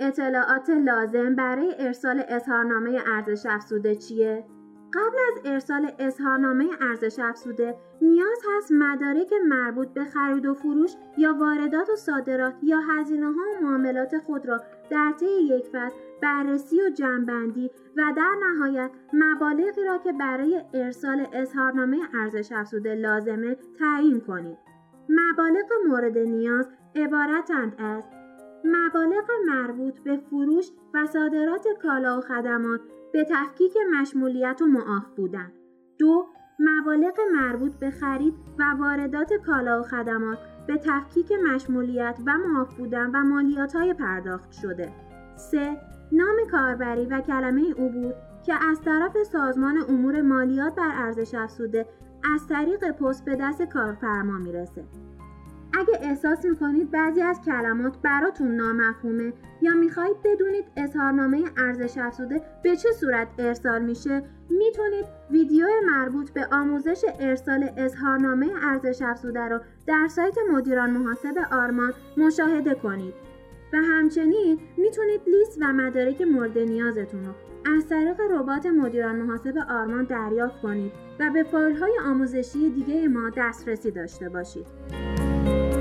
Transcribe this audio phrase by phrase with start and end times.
[0.00, 4.44] اطلاعات لازم برای ارسال اظهارنامه ارزش افزوده چیه؟
[4.94, 11.34] قبل از ارسال اظهارنامه ارزش افزوده نیاز هست مدارک مربوط به خرید و فروش یا
[11.34, 16.82] واردات و صادرات یا هزینه ها و معاملات خود را در طی یک فصل بررسی
[16.82, 24.20] و جنبندی و در نهایت مبالغی را که برای ارسال اظهارنامه ارزش افزوده لازمه تعیین
[24.20, 24.58] کنید.
[25.08, 28.02] مبالغ مورد نیاز عبارتند از
[28.64, 32.80] مبالغ مربوط به فروش و صادرات کالا و خدمات
[33.12, 35.52] به تفکیک مشمولیت و معاف بودن.
[35.98, 36.26] دو
[36.58, 43.10] مبالغ مربوط به خرید و واردات کالا و خدمات به تفکیک مشمولیت و معاف بودن
[43.14, 44.92] و مالیات های پرداخت شده.
[45.36, 45.76] 3.
[46.12, 48.14] نام کاربری و کلمه عبور
[48.46, 51.86] که از طرف سازمان امور مالیات بر ارزش افزوده
[52.34, 54.84] از طریق پست به دست کارفرما می‌رسه.
[55.78, 62.76] اگه احساس می‌کنید بعضی از کلمات براتون نامفهومه یا می‌خواهید بدونید اظهارنامه ارزش افزوده به
[62.76, 70.08] چه صورت ارسال میشه می‌تونید ویدیو مربوط به آموزش ارسال اظهارنامه ارزش افزوده رو در
[70.08, 73.14] سایت مدیران محاسب آرمان مشاهده کنید
[73.72, 77.32] و همچنین می‌تونید لیست و مدارک مورد نیازتون رو
[77.76, 83.30] از طریق ربات مدیران محاسب آرمان دریافت کنید و به فایل های آموزشی دیگه ما
[83.36, 84.66] دسترسی داشته باشید.
[85.48, 85.77] Bye.